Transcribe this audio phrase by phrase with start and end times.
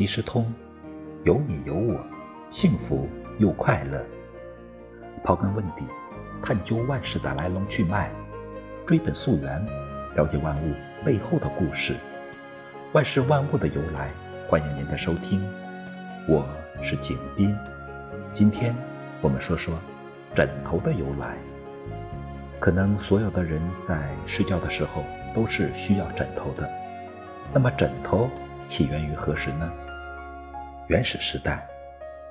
[0.00, 0.50] 即时通，
[1.24, 2.00] 有你有我，
[2.48, 4.02] 幸福又快乐。
[5.22, 5.82] 刨根问底，
[6.42, 8.10] 探究万事的来龙去脉，
[8.86, 9.62] 追本溯源，
[10.16, 10.72] 了解万物
[11.04, 11.96] 背后的故事，
[12.94, 14.10] 万事万物的由来。
[14.48, 15.46] 欢迎您的收听，
[16.26, 16.48] 我
[16.82, 17.54] 是景斌。
[18.32, 18.74] 今天
[19.20, 19.74] 我们说说
[20.34, 21.36] 枕头的由来。
[22.58, 25.04] 可能所有的人在睡觉的时候
[25.34, 26.66] 都是需要枕头的，
[27.52, 28.30] 那么枕头。
[28.66, 29.68] 起源于何时呢？
[30.90, 31.64] 原始时代，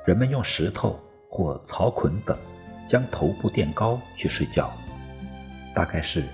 [0.04, 2.38] 人们用石头或草捆等
[2.90, 4.70] 将头部垫高去睡觉，
[5.74, 6.26] 大概是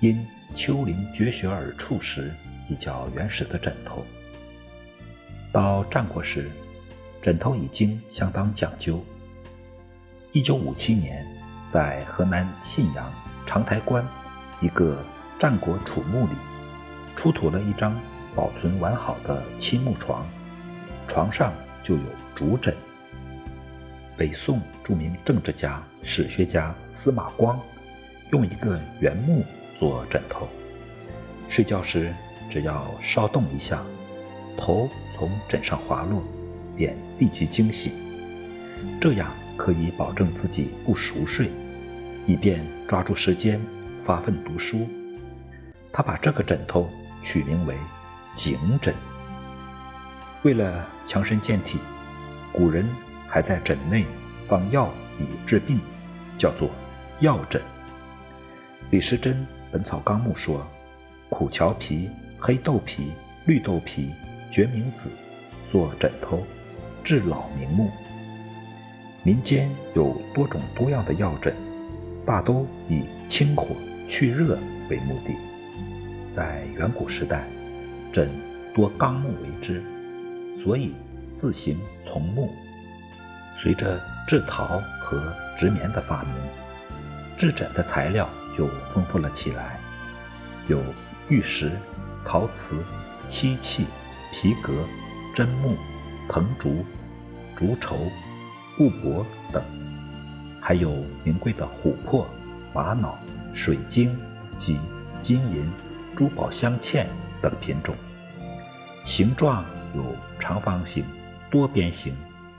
[0.00, 2.32] 因丘陵绝雪而处时
[2.68, 4.06] 比较原始的枕头。
[5.50, 6.48] 到战国时，
[7.20, 9.04] 枕头已经相当讲究。
[10.30, 11.26] 一九五七年，
[11.72, 13.12] 在河南信阳
[13.44, 14.06] 长台关
[14.60, 15.02] 一个
[15.40, 16.32] 战国楚墓里，
[17.16, 17.92] 出土了一张。
[18.36, 20.26] 保存完好的漆木床，
[21.06, 22.02] 床上就有
[22.34, 22.74] 竹枕。
[24.16, 27.60] 北宋著名政治家、史学家司马光
[28.32, 29.44] 用一个原木
[29.78, 30.48] 做枕头，
[31.48, 32.12] 睡觉时
[32.50, 33.82] 只要稍动一下，
[34.56, 36.22] 头从枕上滑落，
[36.76, 37.92] 便立即惊醒，
[39.00, 41.50] 这样可以保证自己不熟睡，
[42.26, 43.60] 以便抓住时间
[44.04, 44.88] 发奋读书。
[45.92, 46.88] 他把这个枕头
[47.22, 47.74] 取名为。
[48.34, 48.92] 颈枕，
[50.46, 51.80] 为了强身健体，
[52.52, 52.88] 古人
[53.26, 54.04] 还在枕内
[54.46, 55.80] 放药以治病，
[56.38, 56.70] 叫做
[57.18, 57.60] 药枕。
[58.90, 59.34] 李时珍
[59.72, 60.64] 《本草纲目》说：
[61.30, 62.08] 苦荞皮、
[62.38, 63.10] 黑豆皮、
[63.44, 64.12] 绿豆皮、
[64.52, 65.10] 决明子
[65.68, 66.46] 做枕头，
[67.02, 67.90] 治老明目。
[69.24, 71.52] 民间有多种多样的药枕，
[72.24, 73.66] 大都以清火
[74.08, 74.56] 去热
[74.88, 75.34] 为目的。
[76.36, 77.42] 在远古时代。
[78.12, 78.30] 枕
[78.72, 79.82] 多纲木为之，
[80.62, 80.94] 所以
[81.34, 82.52] 字形从木。
[83.62, 86.32] 随着制陶和织棉的发明，
[87.38, 89.80] 制枕的材料就丰富了起来，
[90.68, 90.82] 有
[91.28, 91.72] 玉石、
[92.24, 92.76] 陶瓷、
[93.28, 93.86] 漆器、
[94.32, 94.72] 皮革、
[95.34, 95.76] 真木、
[96.28, 96.84] 藤竹、
[97.56, 97.96] 竹绸、
[98.76, 99.62] 布帛等，
[100.60, 100.90] 还有
[101.24, 102.26] 名贵的琥珀、
[102.74, 103.16] 玛瑙、
[103.54, 104.14] 水晶
[104.58, 104.78] 及
[105.22, 105.66] 金银、
[106.14, 107.06] 珠宝镶嵌
[107.40, 107.94] 等品种。
[109.04, 109.64] 形状
[109.96, 111.04] 有长方形、
[111.50, 112.14] 多边形、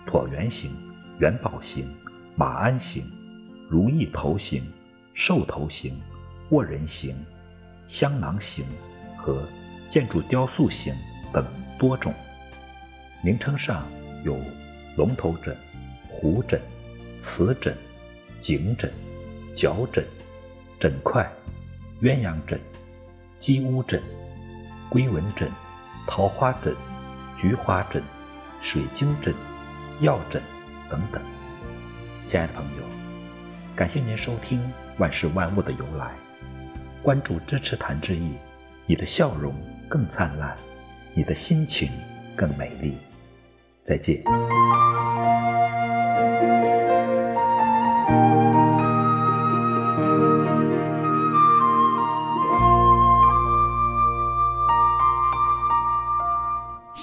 [0.07, 0.71] 椭圆形、
[1.19, 1.87] 元宝形、
[2.35, 3.05] 马鞍形、
[3.69, 4.63] 如意头形、
[5.13, 5.93] 兽头形、
[6.49, 7.15] 卧人形、
[7.87, 8.65] 香囊形
[9.15, 9.43] 和
[9.91, 10.95] 建筑雕塑形
[11.31, 11.45] 等
[11.77, 12.13] 多种。
[13.23, 13.85] 名称上
[14.25, 14.35] 有
[14.95, 15.55] 龙头枕、
[16.09, 16.59] 虎枕、
[17.21, 17.75] 瓷枕、
[18.41, 18.91] 颈枕、
[19.55, 20.03] 脚枕、
[20.79, 21.31] 枕块、
[22.01, 22.59] 鸳鸯枕、
[23.39, 24.01] 鸡乌枕、
[24.89, 25.47] 龟纹枕。
[26.07, 26.73] 桃花枕、
[27.37, 28.01] 菊花枕、
[28.61, 29.33] 水晶枕、
[30.01, 30.41] 药枕
[30.89, 31.21] 等等，
[32.25, 32.83] 亲爱的朋友，
[33.75, 34.59] 感谢您收听
[34.97, 36.05] 《万事万物的由来》，
[37.03, 38.33] 关注支持谭志毅，
[38.87, 39.53] 你的笑容
[39.87, 40.55] 更灿烂，
[41.13, 41.91] 你的心情
[42.35, 42.97] 更美丽。
[43.83, 44.23] 再见。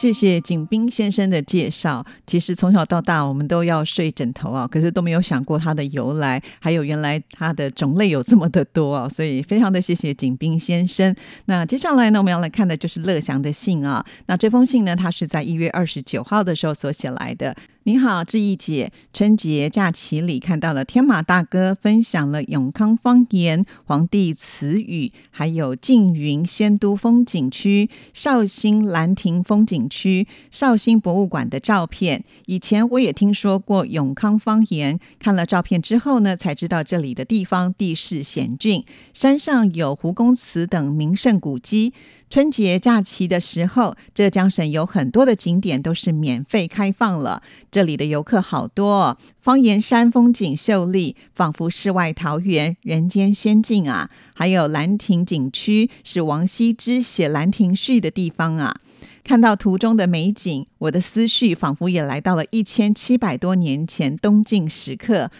[0.04, 2.04] 谢谢景斌先生的介绍。
[2.26, 11.16] 其实从小到大，我们都要睡枕头啊，可是都没有想过它的由来，还有原来它的种类有这么的多啊，所以非常的谢谢景斌先生。
[11.46, 14.04] 那接下来呢，我们要来看的就是乐祥的信啊。
[14.26, 17.56] 那这封信呢，他是在一月二十九号的时候所写来的。
[17.86, 18.90] 你好，志毅姐。
[19.12, 32.24] 春节假期里看到了天马大哥分享了永康方言、皇帝词语，还有缙云仙都风景区、绍兴兰亭风景区、绍兴博物馆的照片。
[32.46, 38.82] 以前我也听说过永康方言，看了照片之后呢，才知道这里的地方地势险峻，
[39.12, 41.92] 山上有胡公祠等名胜古迹。
[42.30, 47.42] 春节假期的时候，浙江省有很多的景点都是免费开放了。
[47.70, 54.08] 这里的游客好多，方言山风景秀丽，仿佛世外桃源、人间仙境啊！
[54.34, 58.74] 还有兰亭景区，是王羲之写《兰亭序》的地方啊。
[59.22, 65.30] 看到图中的美景，我的思绪仿佛也来到了一千七百多年前东晋时刻。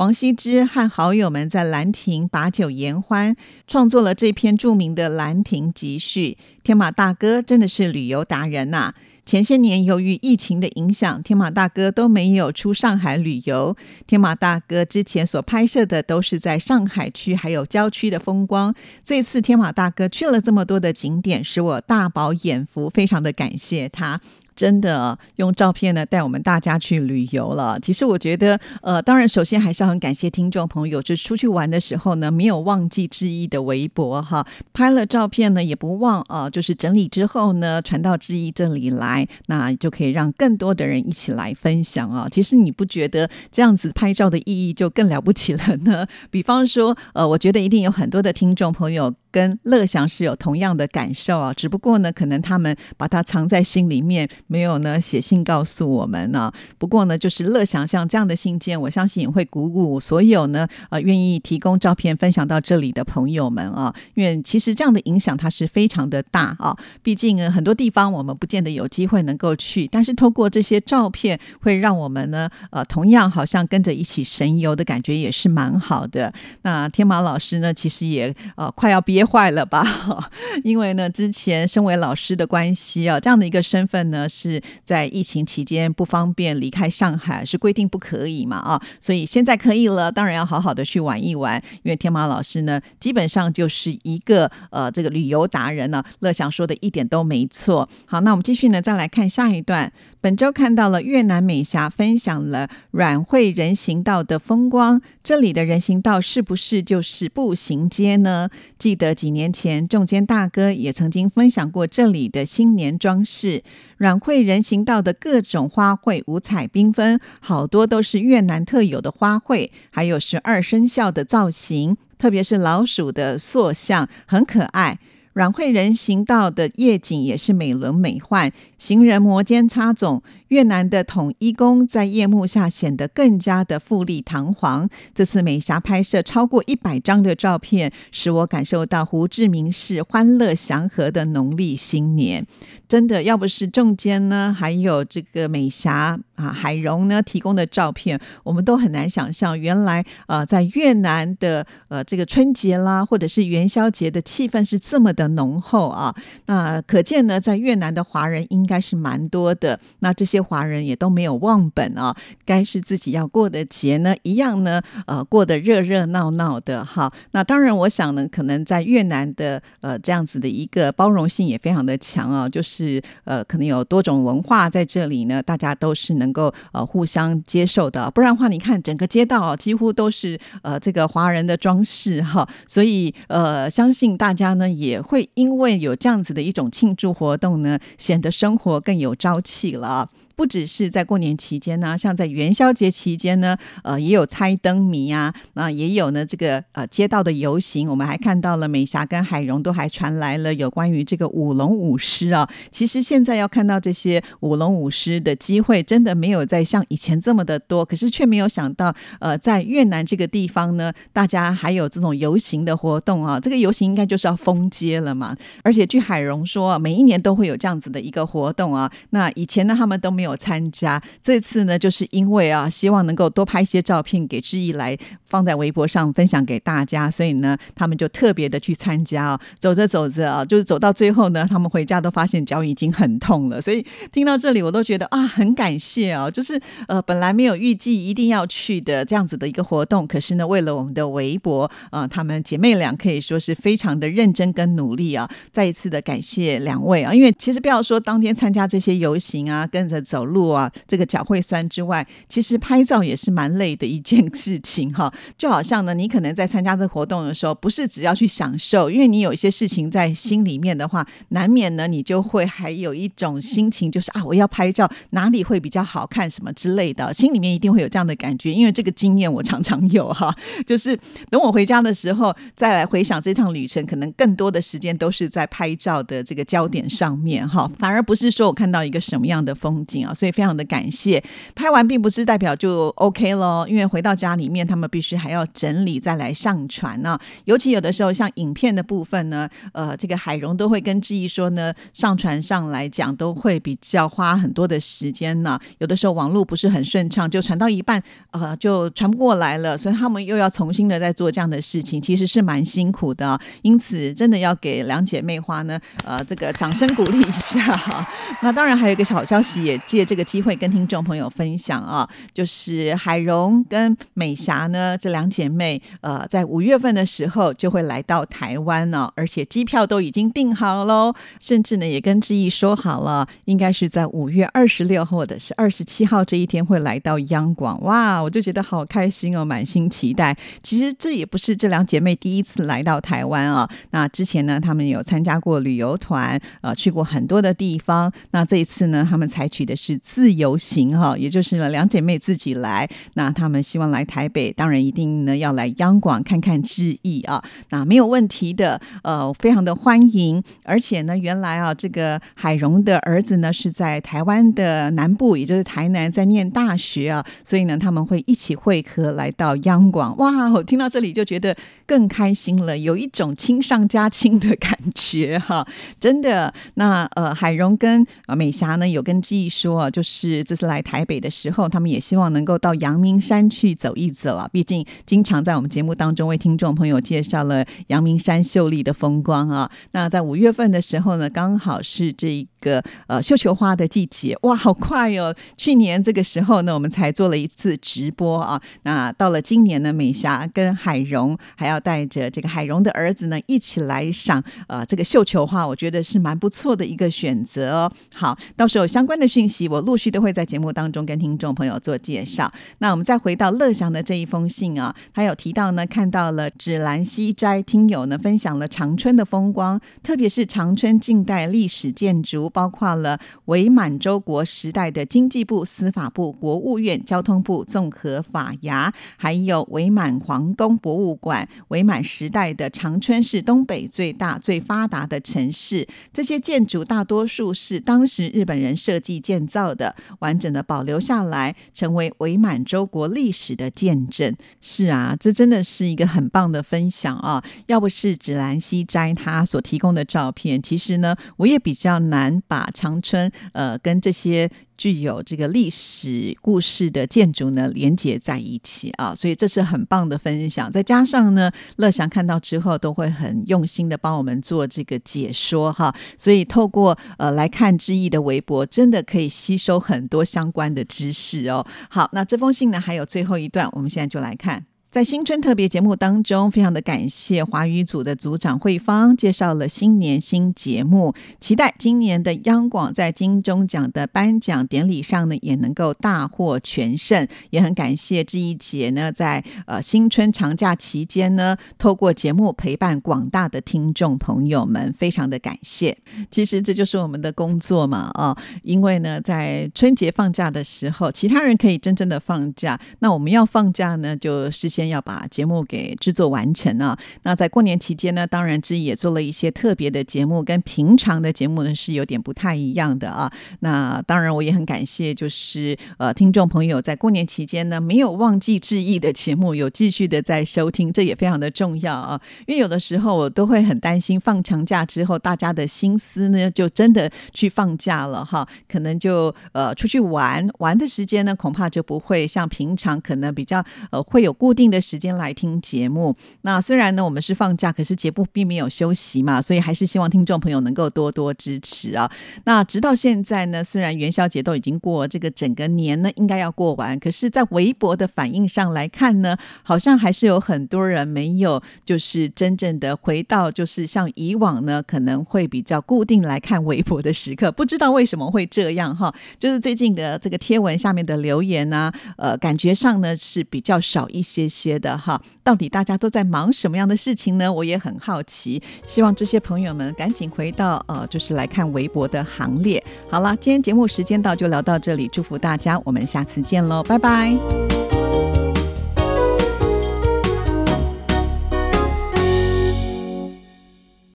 [0.00, 3.36] 王羲之和好友们在兰亭把酒言欢，
[3.66, 6.38] 创作了这篇著名的《兰亭集序》。
[6.62, 8.94] 天马大哥真的是旅游达人呐！
[9.26, 13.76] 前些年由于疫情的影响，天马大哥都没有出上海旅游。
[14.06, 18.74] 天马大哥之前所拍摄的都是在上海区还有郊区的风光。
[19.04, 24.18] 这次天马大哥去了这么多的景点，使我大饱眼福，非常的感谢他。
[24.60, 27.80] 真的用照片呢带我们大家去旅游了。
[27.80, 42.28] 其实我觉得，呃，当然首先还是要很感谢听众朋友，就出去玩的时候呢，没有忘记志毅的微博哈，拍了照片呢也不忘啊，就是整理之后呢传到志毅这里来，那就可以让更多的人一起来分享啊。
[42.30, 46.06] 其实你不觉得这样子拍照的意义就更了不起了呢？
[46.30, 49.14] 比方说，呃，我觉得一定有很多的听众朋友。
[49.30, 56.52] 跟乐祥是有同样的感受啊，只不过呢，可能他们把它藏在心里面，没有呢写信告诉我们呢。
[56.78, 63.94] 不过呢，就是乐祥像这样的信件，我相信也会鼓舞所有呢呃愿意提供照片分享到这里的朋友们啊。
[64.14, 76.32] 因为其实这样的影响它是非常的大啊，毕竟呢很多地方我们不见得有机会能够去，但是透过这些照片，会让我们呢呃同样好像跟着一起神游的感觉也是蛮好的。
[76.62, 79.19] 那天马老师呢，其实也呃快要毕业。
[79.20, 79.84] 憋坏了吧？
[80.64, 91.62] 因为呢，之前身为老师的关系啊，这样的一个身份呢，是在疫情期间不方便离开上海，是规定不可以嘛啊，所以现在可以了，当然要好好的去玩一玩。
[91.82, 97.86] 因为天马老师呢，基本上就是一个呃这个旅游达人呢，乐祥说的一点都没错。
[98.06, 99.92] 好，那我们继续呢，再来看下一段。
[100.22, 108.48] 本周看到了越南美霞分享了软会人行道的风光，这里的人行道是不是就是步行街呢？
[108.78, 113.62] 记得几年前众间大哥也曾经分享过这里的新年装饰，
[113.96, 124.98] 软会人行道的各种花卉五彩缤纷，好多都是越南特有的花卉，还有十二生肖的造型，特别是老鼠的塑像，很可爱。
[125.32, 130.20] 软会人行道的夜景也是美轮美奂，行人摩肩擦踵。
[130.48, 134.88] 越南的统一宫在夜幕下显得更加的富丽堂皇。
[135.14, 142.44] 这次美霞拍摄超过一百张的照片，使我感受到胡志明市欢乐祥和的农历新年。
[142.88, 156.14] 真的，要不是仲坚呢，还有这个美霞啊、海荣呢提供的照片，我们都很难想象，原来呃，在越南的呃这个春节啦，或者是元宵节的气氛是这么的浓厚啊。
[156.46, 159.78] 那可见呢，在越南的华人应该是蛮多的。
[160.00, 160.40] 那这些。
[160.50, 167.12] 华人也都没有忘本啊，该是自己要过的节呢，一样呢，呃，过得热热闹闹的哈。
[167.32, 178.10] 那当然，我想呢，可能在越南的呃这样子的一个包容性也非常的强啊，就是呃，可能有多种文化在这里呢，大家都是能够呃互相接受的。
[178.10, 190.08] 不然的话，你看整个街道啊，几乎都是呃这个华人的装饰哈，所以呃，相信大家呢也会因为有这样子的一种庆祝活动呢，显得生活更有朝气了。
[190.40, 202.48] 不只是在过年期间呢，像在元宵节期间呢，呃，也有猜灯谜啊，那也有呢这个呃街道的游行，我们还看到了美霞跟海荣都还传来了有关于这个舞龙舞狮啊。
[202.70, 207.84] 其实现在要看到这些舞龙舞狮的机会，真的没有再像以前这么的多。
[207.84, 213.38] 可是却没有想到，呃，在越南这个地方呢，大家还有这种游行的活动啊。
[213.38, 215.36] 这个游行应该就是要封街了嘛。
[215.62, 218.90] 而且据海荣说，每一年都会有这样子的一个活动啊。
[219.10, 220.29] 那以前呢，他们都没有。
[220.36, 224.96] 参加这次呢，就是因为啊，希望能够多拍一些照片给志毅来
[225.28, 229.40] 放在微博上分享给大家，所以呢，他们就特别的去参加啊。
[229.58, 233.62] 走着走着啊，就是走到最后呢，他们回家都发现脚已经很痛了。
[233.62, 236.28] 所以听到这里，我都觉得啊，很感谢啊。
[236.28, 245.30] 就是呃，本来没有预计一定要去的这样子的一个活动，可是呢，为了我们的微博啊，他们姐妹俩可以说是非常的认真跟努力啊。
[245.52, 250.00] 再一次的感谢两位啊，因为其实不要说当天参加这些游行啊，跟着。
[250.10, 255.12] 走路啊，这个脚会酸之外，其实拍照也是蛮累的一件事情哈。
[255.38, 268.52] 就好像呢，你可能在参加这活动的时候，不是只要去享受，因为你有一些事情在心里面的话，难免呢，你就会还有一种心情，就是啊，我要拍照，哪里会比较好看什么之类的，心里面一定会有这样的感觉。
[268.52, 270.34] 因为这个经验我常常有哈，
[270.66, 270.98] 就是
[271.30, 280.12] 等我回家的时候，再来回想这趟旅程，可能更多的时间都是在拍照的这个焦点上面哈，反而不是说我看到一个什么样的风景啊。
[280.14, 281.22] 所以非常的感谢，
[281.54, 287.18] 拍完并不是代表就 OK 咯，因为回到家里面，他们必须还要整理再来上传呢。
[287.44, 295.58] 尤其有的时候像影片的部分呢，呃，这个海荣都会跟志毅说呢，上传上来讲都会比较花很多的时间呢。
[295.78, 298.02] 有的时候网络不是很顺畅，就传到一半，
[298.32, 303.38] 呃，就传不过来了，所以他们又要重新的在做这样的事情，其实是蛮辛苦的。
[303.62, 308.06] 因此，真的要给两姐妹花呢，呃，这个掌声鼓励一下哈。
[308.42, 327.82] 那当然还有一个好消息，也借这个机会跟听众朋友分享啊，就是海荣跟美霞呢这两姐妹，呃，在五月份的时候就会来到台湾呢，而且机票都已经订好喽，甚至呢也跟志毅说好了，应该是在五月二十六或者是二十七号这一天会来到央广。
[327.82, 330.36] 哇，我就觉得好开心哦，满心期待。
[330.62, 338.12] 其实这也不是这两姐妹第一次来到台湾啊，那之前呢，她们有参加过旅游团，呃，去过很多的地方。
[338.30, 342.86] 那这一次呢，她们采取的是自由行哈，也就是呢两姐妹自己来。
[343.14, 350.42] 那她们希望来台北，当然一定呢要来央广看看志毅啊，那没有问题的，呃，非常的欢迎。
[350.64, 360.14] 而且呢，原来啊，这个海荣的儿子呢是在台湾的南部，也就是台南，在念大学啊，所以呢，他们会一起会合来到央广。
[360.18, 361.56] 哇，我听到这里就觉得
[361.86, 365.66] 更开心了，有一种亲上加亲的感觉哈，
[365.98, 366.52] 真的。
[366.74, 368.04] 那呃，海荣跟
[368.36, 374.48] 美霞呢有跟志毅说，就是这次来台北的时候，他们也希望能够到阳明山去走一走啊。
[374.52, 379.70] 毕竟经常在我们节目当中为听众朋友介绍了阳明山秀丽的风光啊。
[379.92, 385.34] 那在五月份的时候呢，刚好是这个呃绣球花的季节，哇，好快哦！
[385.56, 388.60] 去年这个时候呢，我们才做了一次直播啊。
[388.82, 397.92] 那到了今年呢，美霞跟海荣还要带着这个海荣的儿子呢一起来赏呃这个绣球花，我觉得是蛮不错的一个选择哦。
[398.14, 402.50] 好，到时候相关的讯息我陆续都会在节目当中跟听众朋友做介绍。
[402.78, 421.48] 那我们再回到乐祥的这一封信啊，他有提到呢，看到了芷兰西斋听友呢分享了长春的风光，特别是长春近代历史建筑，包括了伪满洲国时代的经济部、司法部、国务院、交通部综合法衙，还有伪满皇宫博物馆。
[421.68, 434.34] 伪满时代的长春市东北最大、最发达的城市，这些建筑大多数是当时日本人设计建造的，完整的保留下来，成为伪满洲国历史的见证。
[434.60, 437.44] 是啊，这真的是一个很棒的分享啊！
[437.66, 444.50] 要不是芷兰西斋他所提供的照片，其实呢，我也比较难把长春呃跟这些。
[444.80, 450.72] 具有这个历史故事的建筑呢，连接在一起啊，所以这是很棒的分享。
[450.72, 461.66] 再加上呢，乐祥看到之后都会很用心的帮我们做这个解说哈，所以透过呃来看之意的微博，真的可以吸收很多相关的知识哦。
[461.90, 464.64] 好，那这封信呢，还有最后一段，我们现在就来看。
[464.90, 477.24] 在新春特别节目当中，非常的感谢华语组的组长慧芳介绍了新年新节目，期待今年的央广在金钟奖的颁奖典礼上呢也能够大获全胜。
[477.50, 485.96] 也很感谢志毅姐呢，在呃新春长假期间呢，透过节目陪伴广大的听众朋友们，非常的感谢。
[486.32, 494.79] 其实这就是我们的工作嘛，啊，因为呢，在春节放假的时候，其他人可以真正的放假，那我们要放假呢，就是先。
[494.80, 496.98] 先要把节目给制作完成啊！
[497.24, 503.30] 那在过年期间呢，当然之也做了一些特别的节目，跟平常的节目呢是有点不太一样的啊。
[503.58, 512.18] 那当然我也很感谢，就是呃听众朋友在过年期间呢没有忘记致意的节目，有继续的在收听，这也非常的重要啊。
[512.46, 524.69] 因为有的时候我都会很担心，放长假之后大家的心思呢就真的去放假了哈，可能就呃出去玩玩的时间呢恐怕就不会像平常可能比较呃会有固定。
[524.70, 526.14] 的时间来听节目。
[526.42, 532.10] 那虽然呢我们是放假，可是节目并没有休息嘛，所以还是希望听众朋友能够多多支持啊。
[532.44, 547.50] 那直到现在呢，虽然元宵节都已经过，这个整个年呢应该要过完，可是，在微博的反应上来看呢，好像还是有很多人没有就是真正的回到就是像以往呢，可能会比较固定来看微博的时刻。
[547.50, 555.20] 不知道为什么会这样哈，就是最近的这个贴文下面的留言呢，呃，感觉上呢是比较少一些些的哈。
[555.42, 557.50] 到底大家都在忙什么样的事情呢？
[557.50, 558.62] 我也很好奇。
[558.86, 562.82] 希望这些朋友们赶紧回到呃，就是来看微博的行列。
[563.10, 565.08] 好了，今天节目时间到，就聊到这里。
[565.08, 567.89] 祝福大家，我们下次见喽，拜拜。